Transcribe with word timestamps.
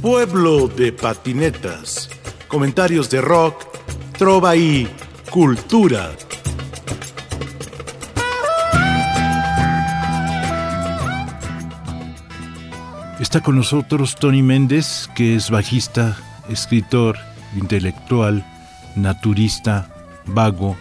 pueblo 0.00 0.68
de 0.68 0.92
patinetas, 0.92 2.08
comentarios 2.46 3.10
de 3.10 3.20
rock, 3.20 3.64
trova 4.16 4.54
y 4.54 4.88
cultura. 5.30 6.12
Está 13.18 13.40
con 13.40 13.56
nosotros 13.56 14.14
Tony 14.14 14.42
Méndez, 14.42 15.10
que 15.16 15.34
es 15.34 15.50
bajista, 15.50 16.16
escritor, 16.48 17.18
intelectual, 17.56 18.46
naturista, 18.94 19.92
vago, 20.26 20.76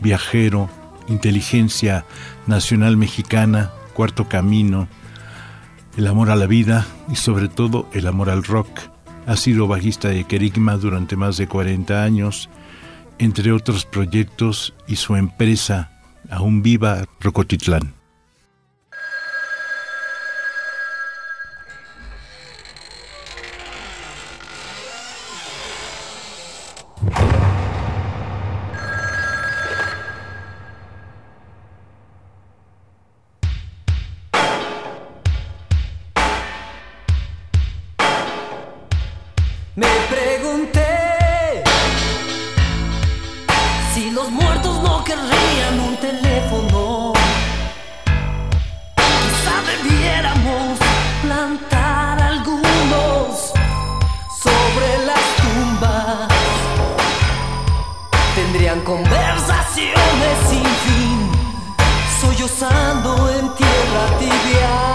viajero, 0.00 0.70
inteligencia 1.08 2.04
nacional 2.46 2.96
mexicana, 2.96 3.72
cuarto 3.94 4.28
camino, 4.28 4.86
el 5.96 6.06
amor 6.06 6.30
a 6.30 6.36
la 6.36 6.46
vida 6.46 6.86
y 7.10 7.16
sobre 7.16 7.48
todo 7.48 7.88
el 7.92 8.06
amor 8.06 8.30
al 8.30 8.44
rock. 8.44 8.68
Ha 9.26 9.36
sido 9.36 9.68
bajista 9.68 10.08
de 10.08 10.24
Kerigma 10.24 10.76
durante 10.76 11.16
más 11.16 11.36
de 11.36 11.46
40 11.46 12.02
años, 12.02 12.48
entre 13.18 13.52
otros 13.52 13.84
proyectos 13.84 14.74
y 14.86 14.96
su 14.96 15.16
empresa, 15.16 15.92
aún 16.30 16.62
viva, 16.62 17.04
Rocotitlán. 17.20 17.99
Me 39.80 39.86
pregunté 40.10 41.64
si 43.94 44.10
los 44.10 44.30
muertos 44.30 44.82
no 44.82 45.02
querrían 45.04 45.80
un 45.80 45.96
teléfono. 45.96 47.14
Quizá 48.94 49.56
debiéramos 49.70 50.78
plantar 51.22 52.20
algunos 52.20 53.52
sobre 54.44 54.88
las 55.08 55.24
tumbas. 55.40 56.28
Tendrían 58.34 58.80
conversaciones 58.82 60.36
sin 60.50 60.66
fin, 60.84 61.30
sollozando 62.20 63.30
en 63.30 63.54
tierra 63.54 64.04
tibia. 64.18 64.89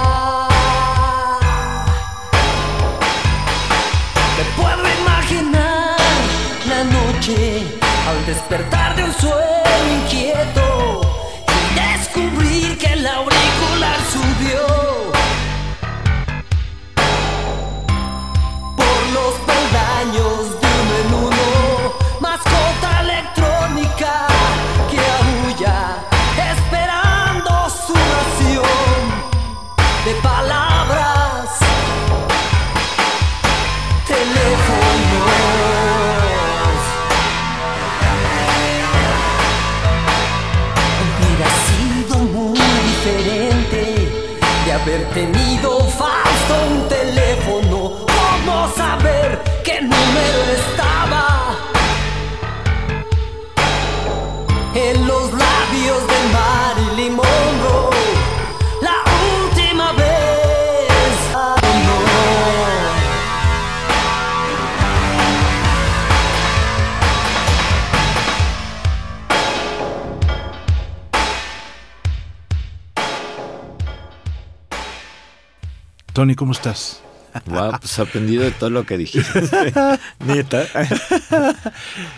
Tony, 76.25 76.33
¿cómo 76.33 76.53
estás? 76.53 77.01
Wow, 77.45 77.73
pues 77.79 77.91
sorprendido 77.91 78.41
de 78.41 78.49
todo 78.49 78.71
lo 78.71 78.83
que 78.83 78.97
dijiste. 78.97 79.43
Neta. 80.25 80.65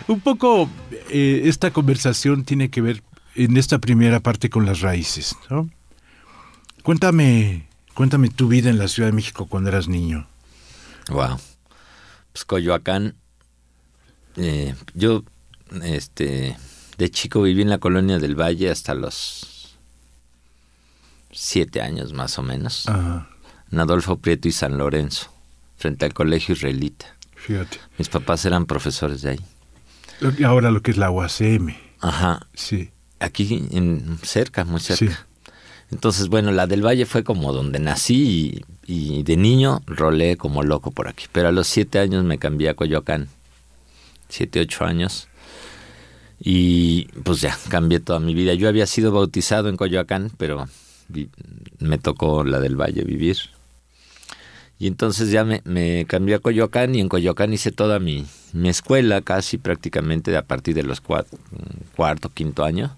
Un 0.06 0.20
poco 0.20 0.70
eh, 1.10 1.42
esta 1.44 1.72
conversación 1.74 2.42
tiene 2.44 2.70
que 2.70 2.80
ver 2.80 3.02
en 3.34 3.58
esta 3.58 3.78
primera 3.80 4.20
parte 4.20 4.48
con 4.48 4.64
las 4.64 4.80
raíces, 4.80 5.36
¿no? 5.50 5.68
Cuéntame, 6.82 7.68
cuéntame 7.92 8.30
tu 8.30 8.48
vida 8.48 8.70
en 8.70 8.78
la 8.78 8.88
Ciudad 8.88 9.10
de 9.10 9.12
México 9.12 9.44
cuando 9.44 9.68
eras 9.68 9.88
niño. 9.88 10.26
Wow. 11.10 11.38
Pues 12.32 12.46
Coyoacán, 12.46 13.14
eh, 14.36 14.74
yo, 14.94 15.22
este, 15.82 16.56
de 16.96 17.10
chico 17.10 17.42
viví 17.42 17.60
en 17.60 17.68
la 17.68 17.76
colonia 17.76 18.18
del 18.18 18.40
Valle 18.40 18.70
hasta 18.70 18.94
los 18.94 19.76
siete 21.30 21.82
años 21.82 22.14
más 22.14 22.38
o 22.38 22.42
menos. 22.42 22.88
Ajá 22.88 23.28
en 23.70 23.80
Adolfo 23.80 24.16
Prieto 24.16 24.48
y 24.48 24.52
San 24.52 24.78
Lorenzo, 24.78 25.30
frente 25.76 26.06
al 26.06 26.14
colegio 26.14 26.54
israelita. 26.54 27.06
Fíjate. 27.34 27.78
Mis 27.98 28.08
papás 28.08 28.44
eran 28.44 28.66
profesores 28.66 29.22
de 29.22 29.30
ahí. 29.30 29.40
Ahora 30.44 30.70
lo 30.70 30.82
que 30.82 30.90
es 30.90 30.96
la 30.96 31.10
UACM. 31.10 31.74
Ajá. 32.00 32.46
Sí. 32.54 32.90
Aquí 33.20 33.66
en, 33.70 34.18
cerca, 34.22 34.64
muy 34.64 34.80
cerca. 34.80 35.26
Entonces, 35.90 36.28
bueno, 36.28 36.52
la 36.52 36.66
del 36.66 36.84
Valle 36.84 37.06
fue 37.06 37.24
como 37.24 37.52
donde 37.52 37.78
nací 37.78 38.62
y, 38.86 39.22
de 39.22 39.36
niño 39.36 39.80
rolé 39.86 40.36
como 40.36 40.62
loco 40.62 40.90
por 40.90 41.08
aquí. 41.08 41.26
Pero 41.32 41.48
a 41.48 41.52
los 41.52 41.66
siete 41.66 41.98
años 41.98 42.24
me 42.24 42.38
cambié 42.38 42.68
a 42.68 42.74
Coyoacán. 42.74 43.28
Siete, 44.28 44.60
ocho 44.60 44.84
años. 44.84 45.28
Y 46.40 47.06
pues 47.24 47.40
ya, 47.40 47.56
cambié 47.68 48.00
toda 48.00 48.20
mi 48.20 48.34
vida. 48.34 48.54
Yo 48.54 48.68
había 48.68 48.86
sido 48.86 49.12
bautizado 49.12 49.68
en 49.68 49.76
Coyoacán, 49.76 50.30
pero 50.36 50.68
me 51.78 51.98
tocó 51.98 52.44
la 52.44 52.60
del 52.60 52.76
Valle 52.76 53.02
vivir. 53.02 53.38
Y 54.78 54.86
entonces 54.86 55.30
ya 55.30 55.44
me, 55.44 55.60
me, 55.64 56.04
cambié 56.06 56.36
a 56.36 56.38
Coyoacán 56.38 56.94
y 56.94 57.00
en 57.00 57.08
Coyoacán 57.08 57.52
hice 57.52 57.72
toda 57.72 57.98
mi, 57.98 58.26
mi 58.52 58.68
escuela 58.68 59.20
casi 59.22 59.58
prácticamente 59.58 60.36
a 60.36 60.42
partir 60.42 60.74
de 60.74 60.84
los 60.84 61.00
cuarto, 61.00 62.28
quinto 62.32 62.64
año. 62.64 62.96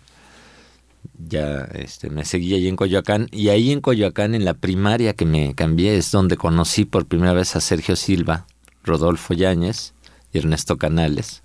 Ya 1.27 1.69
este, 1.75 2.11
me 2.11 2.27
seguí 2.27 2.55
allí 2.55 2.69
en 2.69 2.77
Coyoacán 2.77 3.29
y 3.31 3.49
ahí 3.49 3.73
en 3.73 3.81
Coyoacán 3.81 4.35
en 4.35 4.45
la 4.45 4.55
primaria 4.55 5.15
que 5.15 5.25
me 5.25 5.55
cambié 5.55 5.97
es 5.97 6.11
donde 6.11 6.37
conocí 6.37 6.85
por 6.85 7.07
primera 7.07 7.33
vez 7.33 7.57
a 7.57 7.61
Sergio 7.61 7.97
Silva, 7.97 8.47
Rodolfo 8.85 9.33
Yáñez 9.33 9.95
y 10.33 10.39
Ernesto 10.39 10.77
Canales 10.77 11.43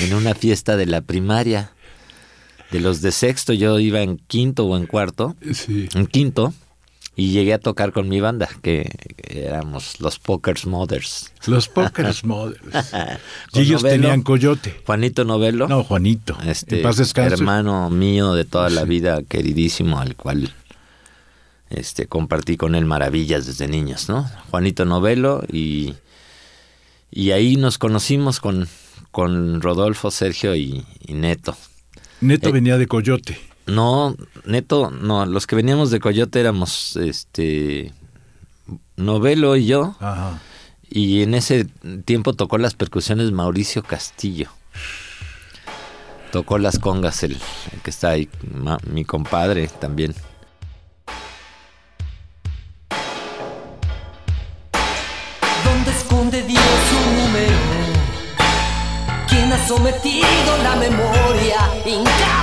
en 0.00 0.14
una 0.14 0.34
fiesta 0.34 0.76
de 0.76 0.86
la 0.86 1.00
primaria. 1.00 1.72
De 2.72 2.80
los 2.80 3.00
de 3.00 3.12
sexto 3.12 3.52
yo 3.52 3.78
iba 3.78 4.00
en 4.00 4.18
quinto 4.18 4.66
o 4.66 4.76
en 4.76 4.86
cuarto. 4.86 5.36
Sí. 5.52 5.88
En 5.94 6.06
quinto 6.06 6.52
y 7.16 7.30
llegué 7.30 7.54
a 7.54 7.58
tocar 7.58 7.92
con 7.92 8.10
mi 8.10 8.20
banda, 8.20 8.46
que, 8.60 8.90
éramos 9.28 10.00
los 10.00 10.18
Pokers 10.18 10.66
Mothers. 10.66 11.32
Los 11.46 11.68
Pokers 11.68 12.24
Mothers. 12.24 12.60
y 13.54 13.60
ellos 13.60 13.82
tenían 13.82 14.22
coyote. 14.22 14.82
Juanito 14.84 15.24
Novelo. 15.24 15.66
No, 15.66 15.82
Juanito. 15.82 16.36
Este, 16.44 16.82
hermano 17.16 17.88
mío 17.88 18.34
de 18.34 18.44
toda 18.44 18.68
la 18.68 18.84
vida, 18.84 19.22
queridísimo, 19.22 19.98
al 19.98 20.14
cual 20.14 20.52
este, 21.70 22.06
compartí 22.06 22.58
con 22.58 22.74
él 22.74 22.84
maravillas 22.84 23.46
desde 23.46 23.66
niños, 23.66 24.10
¿no? 24.10 24.30
Juanito 24.50 24.84
Novelo 24.84 25.42
y, 25.50 25.94
y 27.10 27.30
ahí 27.30 27.56
nos 27.56 27.78
conocimos 27.78 28.40
con, 28.40 28.68
con 29.10 29.62
Rodolfo, 29.62 30.10
Sergio 30.10 30.54
y, 30.54 30.84
Neto. 31.08 31.56
Neto 32.20 32.50
eh, 32.50 32.52
venía 32.52 32.76
de 32.76 32.86
Coyote. 32.86 33.38
No, 33.66 34.16
neto, 34.44 34.90
no, 34.90 35.26
los 35.26 35.46
que 35.46 35.56
veníamos 35.56 35.90
de 35.90 35.98
Coyote 36.00 36.38
éramos 36.38 36.96
este 36.96 37.92
Novelo 38.96 39.56
y 39.56 39.66
yo. 39.66 39.96
Ajá. 40.00 40.40
Y 40.88 41.22
en 41.22 41.34
ese 41.34 41.66
tiempo 42.04 42.32
tocó 42.32 42.58
las 42.58 42.74
percusiones 42.74 43.32
Mauricio 43.32 43.82
Castillo. 43.82 44.48
Tocó 46.30 46.58
las 46.58 46.78
congas 46.78 47.22
el, 47.22 47.36
que 47.82 47.90
está 47.90 48.10
ahí, 48.10 48.28
mi 48.90 49.04
compadre 49.04 49.68
también. 49.68 50.14
¿Dónde 55.64 55.90
esconde 55.90 56.16
¿Dónde 56.26 56.42
dio 56.42 56.60
su 56.60 56.98
número? 57.22 57.56
¿Quién 59.28 59.52
ha 59.52 59.66
sometido 59.66 60.56
la 60.62 60.76
memoria? 60.76 62.35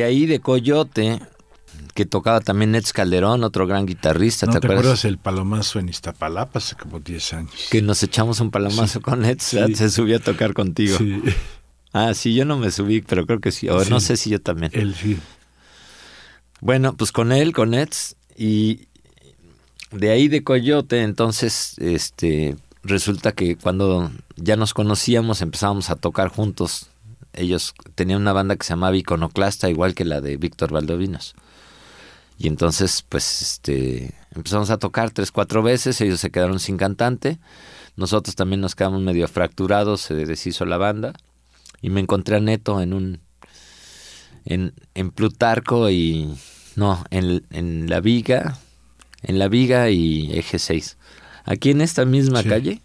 De 0.00 0.06
ahí 0.06 0.24
de 0.24 0.40
Coyote, 0.40 1.20
que 1.92 2.06
tocaba 2.06 2.40
también 2.40 2.70
Nets 2.70 2.94
Calderón, 2.94 3.44
otro 3.44 3.66
gran 3.66 3.84
guitarrista. 3.84 4.46
¿te, 4.46 4.56
acuerdas? 4.56 5.04
el 5.04 5.18
palomazo 5.18 5.78
en 5.78 5.90
Iztapalapa 5.90 6.58
hace 6.58 6.74
como 6.74 7.00
10 7.00 7.32
años? 7.34 7.68
Que 7.70 7.82
nos 7.82 8.02
echamos 8.02 8.40
un 8.40 8.50
palomazo 8.50 9.02
con 9.02 9.20
Nets, 9.20 9.58
se 9.74 9.90
subió 9.90 10.16
a 10.16 10.20
tocar 10.20 10.54
contigo. 10.54 10.96
Sí. 10.96 11.20
Ah, 11.92 12.14
sí, 12.14 12.34
yo 12.34 12.46
no 12.46 12.56
me 12.56 12.70
subí, 12.70 13.02
pero 13.02 13.26
creo 13.26 13.40
que 13.40 13.52
sí. 13.52 13.68
O 13.68 13.84
no 13.84 14.00
sé 14.00 14.16
si 14.16 14.30
yo 14.30 14.40
también. 14.40 14.72
Él 14.74 14.94
sí. 14.94 15.18
Bueno, 16.62 16.96
pues 16.96 17.12
con 17.12 17.30
él, 17.30 17.52
con 17.52 17.72
Nets, 17.72 18.16
y 18.38 18.88
de 19.90 20.12
ahí 20.12 20.28
de 20.28 20.42
Coyote, 20.42 21.02
entonces, 21.02 21.76
este, 21.76 22.56
resulta 22.82 23.32
que 23.32 23.56
cuando 23.56 24.10
ya 24.36 24.56
nos 24.56 24.72
conocíamos 24.72 25.42
empezamos 25.42 25.90
a 25.90 25.96
tocar 25.96 26.28
juntos 26.28 26.89
ellos 27.32 27.74
tenían 27.94 28.20
una 28.20 28.32
banda 28.32 28.56
que 28.56 28.64
se 28.64 28.70
llamaba 28.70 28.96
Iconoclasta, 28.96 29.70
igual 29.70 29.94
que 29.94 30.04
la 30.04 30.20
de 30.20 30.36
Víctor 30.36 30.72
Valdovinos. 30.72 31.34
Y 32.38 32.48
entonces, 32.48 33.04
pues, 33.08 33.42
este, 33.42 34.14
empezamos 34.34 34.70
a 34.70 34.78
tocar 34.78 35.10
tres, 35.10 35.30
cuatro 35.30 35.62
veces, 35.62 36.00
ellos 36.00 36.20
se 36.20 36.30
quedaron 36.30 36.58
sin 36.58 36.78
cantante, 36.78 37.38
nosotros 37.96 38.34
también 38.34 38.60
nos 38.60 38.74
quedamos 38.74 39.02
medio 39.02 39.28
fracturados, 39.28 40.00
se 40.00 40.14
deshizo 40.14 40.64
la 40.64 40.78
banda, 40.78 41.12
y 41.82 41.90
me 41.90 42.00
encontré 42.00 42.36
a 42.36 42.40
Neto 42.40 42.80
en 42.80 42.94
un, 42.94 43.20
en, 44.46 44.72
en 44.94 45.10
Plutarco 45.10 45.90
y, 45.90 46.34
no, 46.76 47.04
en, 47.10 47.44
en 47.50 47.90
La 47.90 48.00
Viga, 48.00 48.58
en 49.22 49.38
La 49.38 49.48
Viga 49.48 49.90
y 49.90 50.32
Eje 50.32 50.58
6. 50.58 50.96
Aquí 51.44 51.70
en 51.70 51.80
esta 51.80 52.04
misma 52.04 52.42
calle, 52.42 52.80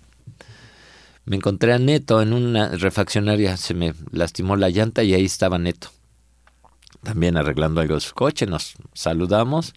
me 1.25 1.37
encontré 1.37 1.73
a 1.73 1.79
Neto 1.79 2.21
en 2.21 2.33
una 2.33 2.69
refaccionaria, 2.69 3.57
se 3.57 3.73
me 3.73 3.93
lastimó 4.11 4.55
la 4.55 4.69
llanta 4.69 5.03
y 5.03 5.13
ahí 5.13 5.25
estaba 5.25 5.57
Neto. 5.57 5.89
También 7.03 7.35
arreglando 7.37 7.81
algo 7.81 7.95
de 7.95 8.01
su 8.01 8.13
coche, 8.13 8.45
nos 8.45 8.75
saludamos, 8.93 9.73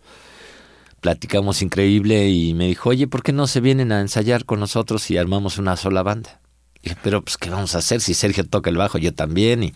platicamos 1.01 1.63
increíble 1.63 2.29
y 2.29 2.55
me 2.55 2.67
dijo, 2.67 2.91
oye, 2.91 3.07
¿por 3.07 3.23
qué 3.23 3.33
no 3.33 3.47
se 3.47 3.61
vienen 3.61 3.93
a 3.93 4.01
ensayar 4.01 4.45
con 4.45 4.61
nosotros 4.61 5.11
y 5.11 5.17
armamos 5.17 5.59
una 5.59 5.77
sola 5.77 6.03
banda? 6.03 6.41
Y 6.77 6.91
dije, 6.91 6.97
pero 7.03 7.23
pues, 7.23 7.39
¿qué 7.39 7.51
vamos 7.51 7.75
a 7.75 7.79
hacer 7.79 8.01
si 8.01 8.15
Sergio 8.15 8.47
toca 8.47 8.71
el 8.71 8.77
bajo, 8.77 8.99
yo 8.99 9.15
también? 9.15 9.63
Y, 9.63 9.75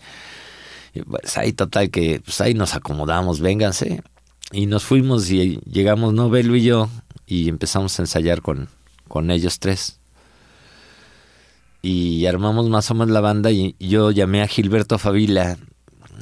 pues 1.09 1.37
ahí 1.39 1.53
total 1.53 1.89
que, 1.89 2.21
pues 2.23 2.39
ahí 2.39 2.53
nos 2.53 2.75
acomodamos, 2.75 3.39
vénganse. 3.39 4.03
Y 4.51 4.67
nos 4.67 4.83
fuimos 4.83 5.31
y 5.31 5.59
llegamos 5.65 6.13
Novelo 6.13 6.55
y 6.55 6.63
yo 6.63 6.89
y 7.25 7.49
empezamos 7.49 7.97
a 7.97 8.03
ensayar 8.03 8.43
con, 8.43 8.69
con 9.07 9.31
ellos 9.31 9.57
tres 9.57 9.99
y 11.83 12.25
armamos 12.27 12.69
más 12.69 12.89
o 12.89 12.93
menos 12.95 13.09
la 13.09 13.19
banda 13.19 13.51
y 13.51 13.75
yo 13.77 14.09
llamé 14.09 14.41
a 14.41 14.47
Gilberto 14.47 14.97
Favila, 14.97 15.57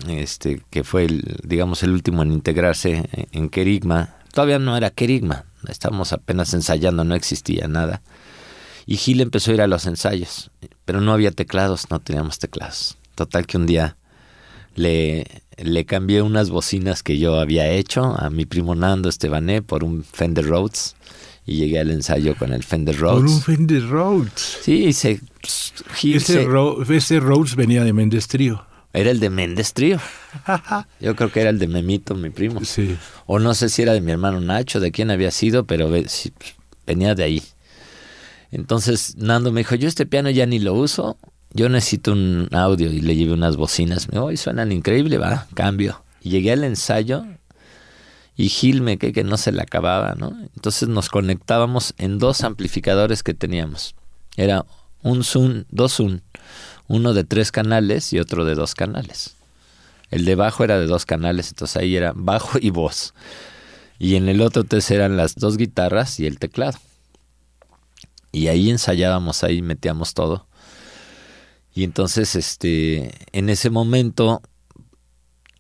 este, 0.10 0.64
que 0.72 0.84
fue 0.84 1.06
el, 1.06 1.38
digamos, 1.44 1.84
el 1.84 1.92
último 1.92 2.24
en 2.24 2.32
integrarse 2.32 3.08
en 3.32 3.48
Kerigma. 3.48 4.16
Todavía 4.34 4.58
no 4.58 4.76
era 4.76 4.90
Kerigma, 4.90 5.46
estábamos 5.70 6.14
apenas 6.14 6.54
ensayando, 6.56 7.04
no 7.04 7.14
existía 7.14 7.68
nada. 7.68 8.02
Y 8.88 8.98
Gil 8.98 9.22
empezó 9.22 9.52
a 9.52 9.54
ir 9.54 9.62
a 9.62 9.68
los 9.68 9.86
ensayos, 9.86 10.50
pero 10.84 11.00
no 11.00 11.14
había 11.14 11.32
teclados, 11.32 11.92
no 11.92 12.00
teníamos 12.00 12.40
teclados. 12.40 12.98
Total 13.14 13.46
que 13.46 13.58
un 13.58 13.68
día 13.68 13.98
le, 14.74 15.28
le 15.58 15.86
cambié 15.86 16.24
unas 16.24 16.50
bocinas 16.50 17.04
que 17.04 17.20
yo 17.20 17.40
había 17.40 17.70
hecho 17.70 18.16
a 18.18 18.32
mi 18.32 18.48
primo 18.48 18.74
Nando 18.74 19.10
Estebané 19.10 19.62
por 19.62 19.84
un 19.84 20.04
Fender 20.04 20.48
Rhodes 20.48 20.96
y 21.46 21.56
llegué 21.56 21.80
al 21.80 21.92
ensayo 21.92 22.36
con 22.36 22.54
el 22.54 22.64
Fender 22.64 22.98
Rhodes. 22.98 23.24
Con 23.24 23.30
un 23.30 23.42
Fender 23.42 23.90
Rhodes. 23.90 24.60
Sí, 24.62 24.94
se, 24.94 25.20
ese, 26.04 26.46
Rhodes 26.46 27.56
venía 27.56 27.84
de 27.84 27.94
Méndez 27.94 28.28
Trío. 28.28 28.66
Era 28.94 29.10
el 29.10 29.20
de 29.20 29.30
Méndez 29.30 29.74
Trío. 29.74 30.00
Yo 31.00 31.16
creo 31.16 31.32
que 31.32 31.42
era 31.42 31.50
el 31.50 31.60
de 31.60 31.68
Memito, 31.68 32.14
mi 32.16 32.30
primo. 32.30 32.64
Sí. 32.64 32.98
O 33.26 33.40
no 33.40 33.54
sé 33.54 33.70
si 33.70 33.82
era 33.82 33.94
de 33.94 34.02
mi 34.02 34.12
hermano 34.12 34.42
Nacho, 34.42 34.80
de 34.80 34.92
quién 34.92 35.10
había 35.10 35.32
sido, 35.32 35.66
pero 35.66 35.90
venía 36.86 37.16
de 37.16 37.24
ahí. 37.24 37.44
Entonces 38.52 39.16
Nando 39.18 39.52
me 39.52 39.62
dijo, 39.62 39.76
yo 39.76 39.88
este 39.88 40.06
piano 40.06 40.30
ya 40.30 40.46
ni 40.46 40.60
lo 40.60 40.74
uso, 40.74 41.18
yo 41.54 41.70
necesito 41.70 42.12
un 42.12 42.50
audio 42.52 42.92
y 42.92 43.00
le 43.00 43.16
llevé 43.16 43.34
unas 43.34 43.56
bocinas. 43.56 44.10
Me 44.10 44.20
dijo, 44.20 44.36
suenan 44.36 44.72
increíble, 44.72 45.18
va, 45.18 45.48
cambio. 45.54 46.04
Y 46.22 46.30
llegué 46.30 46.52
al 46.52 46.66
ensayo 46.66 47.26
y 48.42 48.50
Gil 48.50 48.82
me 48.82 48.98
que, 48.98 49.14
que 49.14 49.24
no 49.24 49.38
se 49.38 49.52
le 49.52 49.62
acababa, 49.62 50.16
¿no? 50.16 50.36
Entonces 50.56 50.90
nos 50.90 51.10
conectábamos 51.10 51.94
en 52.00 52.18
dos 52.18 52.44
amplificadores 52.44 53.22
que 53.22 53.36
teníamos. 53.36 53.94
Era 54.36 54.66
un 55.04 55.24
Zoom, 55.24 55.66
dos 55.70 55.98
Zoom, 55.98 56.22
uno 56.88 57.14
de 57.14 57.24
tres 57.24 57.52
canales 57.52 58.12
y 58.14 58.20
otro 58.20 58.44
de 58.44 58.56
dos 58.56 58.74
canales. 58.74 59.36
El 60.10 60.26
de 60.26 60.34
bajo 60.34 60.64
era 60.64 60.80
de 60.80 60.88
dos 60.88 61.06
canales, 61.06 61.50
entonces 61.50 61.78
ahí 61.78 61.96
era 61.96 62.14
bajo 62.16 62.58
y 62.60 62.72
voz. 62.72 63.14
Y 64.00 64.16
en 64.16 64.28
el 64.28 64.42
otro 64.42 64.64
entonces 64.64 64.90
eran 64.90 65.18
las 65.18 65.36
dos 65.36 65.56
guitarras 65.56 66.20
y 66.20 66.26
el 66.26 66.40
teclado. 66.40 66.80
Y 68.32 68.48
ahí 68.48 68.72
ensayábamos, 68.72 69.44
ahí 69.44 69.62
metíamos 69.62 70.16
todo. 70.16 70.48
Y 71.76 71.84
entonces, 71.84 72.36
este, 72.36 73.12
en 73.34 73.50
ese 73.50 73.70
momento 73.70 74.42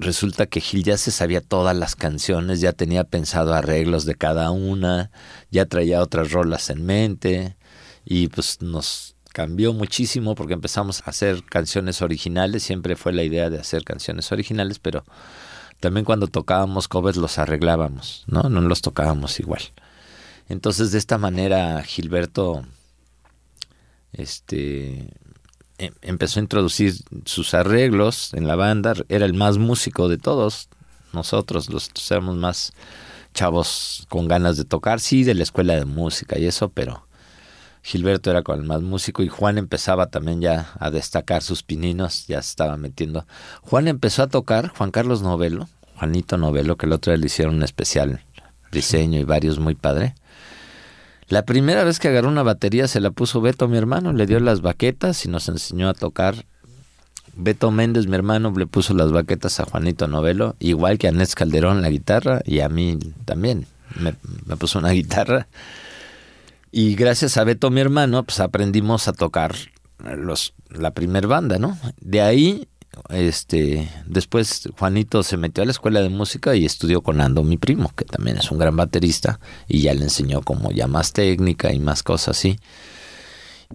resulta 0.01 0.47
que 0.47 0.61
Gil 0.61 0.83
ya 0.83 0.97
se 0.97 1.11
sabía 1.11 1.41
todas 1.41 1.75
las 1.75 1.95
canciones, 1.95 2.59
ya 2.59 2.73
tenía 2.73 3.03
pensado 3.03 3.53
arreglos 3.53 4.05
de 4.05 4.15
cada 4.15 4.51
una, 4.51 5.11
ya 5.51 5.65
traía 5.65 6.01
otras 6.01 6.31
rolas 6.31 6.69
en 6.69 6.85
mente 6.85 7.55
y 8.03 8.27
pues 8.27 8.61
nos 8.61 9.15
cambió 9.31 9.73
muchísimo 9.73 10.35
porque 10.35 10.53
empezamos 10.53 11.01
a 11.01 11.11
hacer 11.11 11.43
canciones 11.43 12.01
originales, 12.01 12.63
siempre 12.63 12.95
fue 12.95 13.13
la 13.13 13.23
idea 13.23 13.49
de 13.49 13.59
hacer 13.59 13.83
canciones 13.83 14.31
originales, 14.31 14.79
pero 14.79 15.05
también 15.79 16.05
cuando 16.05 16.27
tocábamos 16.27 16.87
covers 16.87 17.17
los 17.17 17.37
arreglábamos, 17.37 18.23
¿no? 18.27 18.43
No 18.43 18.61
los 18.61 18.81
tocábamos 18.81 19.39
igual. 19.39 19.61
Entonces 20.49 20.91
de 20.91 20.97
esta 20.97 21.17
manera 21.17 21.81
Gilberto 21.83 22.65
este 24.13 25.13
empezó 26.01 26.39
a 26.39 26.43
introducir 26.43 26.95
sus 27.25 27.53
arreglos 27.53 28.33
en 28.33 28.47
la 28.47 28.55
banda, 28.55 28.93
era 29.09 29.25
el 29.25 29.33
más 29.33 29.57
músico 29.57 30.07
de 30.07 30.17
todos 30.17 30.69
nosotros, 31.13 31.69
los 31.69 31.89
éramos 32.09 32.37
más 32.37 32.73
chavos 33.33 34.05
con 34.09 34.27
ganas 34.27 34.57
de 34.57 34.65
tocar, 34.65 34.99
sí, 34.99 35.23
de 35.23 35.33
la 35.33 35.43
escuela 35.43 35.75
de 35.75 35.85
música 35.85 36.37
y 36.37 36.45
eso, 36.45 36.69
pero 36.69 37.05
Gilberto 37.83 38.29
era 38.29 38.43
con 38.43 38.59
el 38.59 38.65
más 38.65 38.81
músico 38.81 39.23
y 39.23 39.27
Juan 39.27 39.57
empezaba 39.57 40.07
también 40.07 40.41
ya 40.41 40.71
a 40.79 40.91
destacar 40.91 41.41
sus 41.41 41.63
pininos, 41.63 42.27
ya 42.27 42.41
se 42.41 42.49
estaba 42.49 42.77
metiendo. 42.77 43.25
Juan 43.61 43.87
empezó 43.87 44.23
a 44.23 44.27
tocar, 44.27 44.69
Juan 44.69 44.91
Carlos 44.91 45.21
Novelo, 45.21 45.67
Juanito 45.95 46.37
Novelo, 46.37 46.77
que 46.77 46.85
el 46.85 46.93
otro 46.93 47.11
día 47.11 47.19
le 47.19 47.25
hicieron 47.25 47.55
un 47.55 47.63
especial 47.63 48.23
diseño 48.71 49.19
y 49.19 49.23
varios 49.23 49.59
muy 49.59 49.75
padre. 49.75 50.15
La 51.31 51.45
primera 51.45 51.85
vez 51.85 51.99
que 51.99 52.09
agarró 52.09 52.27
una 52.27 52.43
batería 52.43 52.89
se 52.89 52.99
la 52.99 53.11
puso 53.11 53.39
Beto, 53.39 53.69
mi 53.69 53.77
hermano, 53.77 54.11
le 54.11 54.25
dio 54.25 54.41
las 54.41 54.59
baquetas 54.59 55.25
y 55.25 55.29
nos 55.29 55.47
enseñó 55.47 55.87
a 55.87 55.93
tocar. 55.93 56.45
Beto 57.37 57.71
Méndez, 57.71 58.05
mi 58.07 58.15
hermano, 58.15 58.53
le 58.53 58.67
puso 58.67 58.93
las 58.93 59.13
baquetas 59.13 59.61
a 59.61 59.63
Juanito 59.63 60.09
Novelo, 60.09 60.57
igual 60.59 60.97
que 60.97 61.07
a 61.07 61.13
Nets 61.13 61.35
Calderón 61.35 61.81
la 61.81 61.89
guitarra 61.89 62.41
y 62.43 62.59
a 62.59 62.67
mí 62.67 62.99
también. 63.23 63.65
Me, 63.97 64.13
me 64.45 64.57
puso 64.57 64.79
una 64.79 64.89
guitarra 64.91 65.47
y 66.69 66.95
gracias 66.95 67.37
a 67.37 67.45
Beto, 67.45 67.71
mi 67.71 67.79
hermano, 67.79 68.23
pues 68.23 68.41
aprendimos 68.41 69.07
a 69.07 69.13
tocar 69.13 69.55
los, 69.99 70.53
la 70.67 70.91
primer 70.91 71.27
banda, 71.27 71.59
¿no? 71.59 71.77
De 72.01 72.19
ahí, 72.19 72.67
este, 73.09 73.89
después 74.05 74.69
Juanito 74.77 75.23
se 75.23 75.37
metió 75.37 75.63
a 75.63 75.65
la 75.65 75.71
escuela 75.71 76.01
de 76.01 76.09
música 76.09 76.55
y 76.55 76.65
estudió 76.65 77.01
con 77.01 77.21
Ando, 77.21 77.43
mi 77.43 77.57
primo, 77.57 77.91
que 77.95 78.05
también 78.05 78.37
es 78.37 78.51
un 78.51 78.59
gran 78.59 78.75
baterista, 78.75 79.39
y 79.67 79.81
ya 79.81 79.93
le 79.93 80.03
enseñó 80.03 80.41
como 80.41 80.71
ya 80.71 80.87
más 80.87 81.13
técnica 81.13 81.73
y 81.73 81.79
más 81.79 82.03
cosas 82.03 82.37
así. 82.37 82.59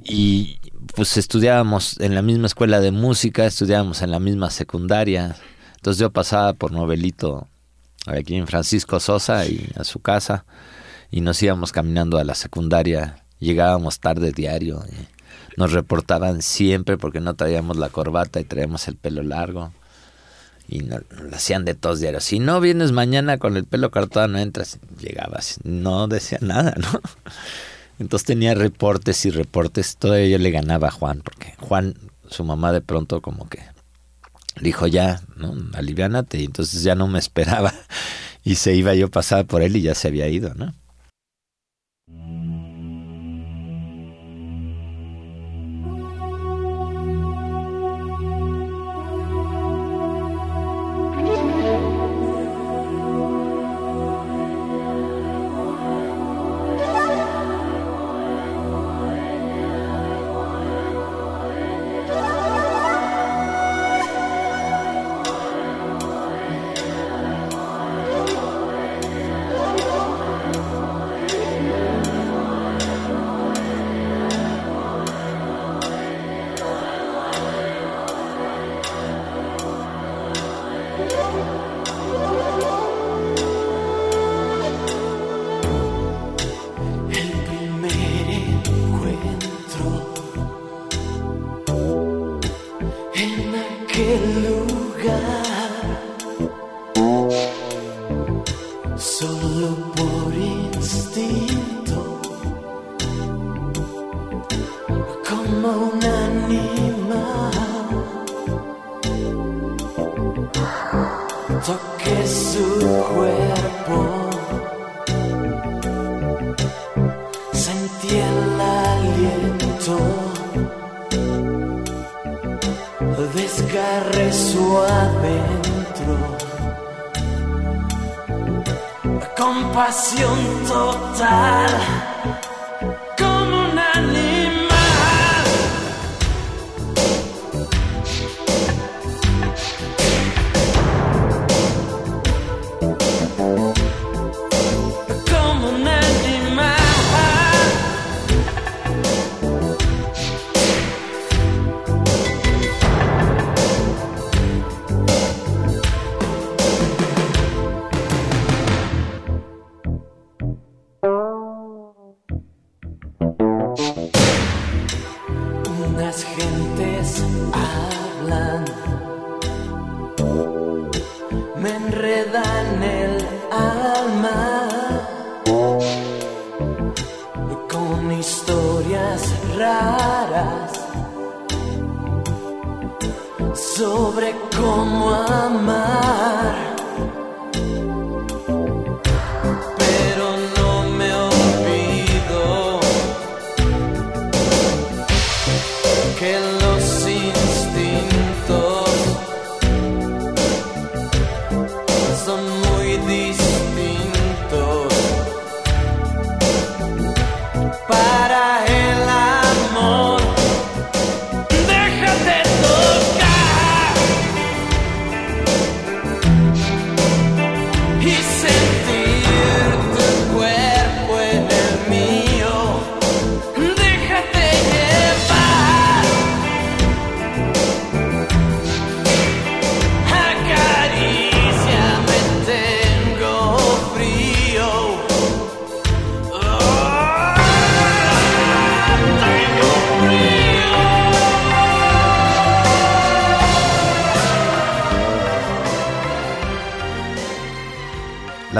Y 0.05 0.59
pues 0.95 1.17
estudiábamos 1.17 1.99
en 2.01 2.15
la 2.15 2.23
misma 2.23 2.47
escuela 2.47 2.81
de 2.81 2.93
música, 2.93 3.47
estudiábamos 3.47 4.03
en 4.03 4.11
la 4.11 4.21
misma 4.21 4.51
secundaria. 4.51 5.37
Entonces 5.77 6.01
yo 6.01 6.11
pasaba 6.11 6.53
por 6.53 6.73
Novelito 6.73 7.49
aquí 8.07 8.37
en 8.37 8.47
Francisco 8.47 9.01
Sosa 9.01 9.47
y 9.47 9.69
a 9.77 9.85
su 9.85 10.01
casa 10.01 10.45
y 11.11 11.21
nos 11.21 11.43
íbamos 11.43 11.73
caminando 11.73 12.19
a 12.19 12.25
la 12.25 12.35
secundaria, 12.35 13.25
llegábamos 13.39 14.01
tarde 14.01 14.33
diario, 14.33 14.85
nos 15.57 15.73
reportaban 15.73 16.43
siempre 16.43 16.97
porque 16.97 17.21
no 17.21 17.35
traíamos 17.35 17.77
la 17.77 17.89
corbata 17.89 18.41
y 18.41 18.45
traíamos 18.45 18.89
el 18.89 18.97
pelo 18.97 19.23
largo 19.23 19.73
y 20.69 20.81
nos, 20.81 21.03
lo 21.11 21.35
hacían 21.35 21.65
de 21.65 21.75
todos 21.75 22.01
diarios. 22.01 22.25
Si 22.25 22.39
no 22.39 22.61
vienes 22.61 22.93
mañana 22.93 23.39
con 23.39 23.57
el 23.57 23.65
pelo 23.65 23.91
cortado 23.91 24.29
no 24.29 24.39
entras, 24.39 24.79
llegabas, 25.01 25.59
no 25.65 26.09
decía 26.09 26.39
nada, 26.41 26.75
¿no? 26.77 27.01
Entonces 27.99 28.27
tenía 28.27 28.55
reportes 28.55 29.25
y 29.25 29.31
reportes, 29.31 29.97
todavía 29.97 30.29
yo 30.29 30.39
le 30.39 30.51
ganaba 30.51 30.89
a 30.89 30.91
Juan, 30.91 31.23
porque 31.25 31.55
Juan, 31.59 31.95
su 32.29 32.45
mamá 32.45 32.73
de 32.73 32.83
pronto 32.83 33.23
como 33.23 33.49
que 33.49 33.61
dijo 34.61 34.87
ya, 34.87 35.23
¿no? 35.37 35.55
Aliviánate, 35.73 36.39
y 36.41 36.45
entonces 36.45 36.83
ya 36.83 36.95
no 36.95 37.07
me 37.07 37.19
esperaba 37.19 37.73
y 38.45 38.57
se 38.57 38.75
iba 38.75 38.95
yo 38.95 39.11
pasar 39.11 39.47
por 39.47 39.63
él 39.63 39.77
y 39.77 39.83
ya 39.83 39.95
se 39.95 40.09
había 40.09 40.29
ido, 40.29 40.53
¿no? 40.55 40.75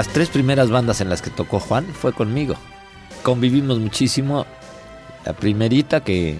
Tres 0.05 0.29
primeras 0.29 0.69
bandas 0.69 1.01
en 1.01 1.09
las 1.09 1.23
que 1.23 1.31
tocó 1.31 1.59
Juan 1.59 1.85
fue 1.85 2.13
conmigo. 2.13 2.55
Convivimos 3.23 3.79
muchísimo. 3.79 4.45
La 5.25 5.33
primerita 5.33 6.03
que, 6.03 6.37